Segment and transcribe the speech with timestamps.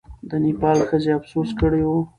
[0.29, 1.99] د نېپال ښځې افسوس کړی وو.